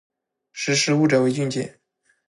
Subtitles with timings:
[0.51, 1.79] 识时务者为俊杰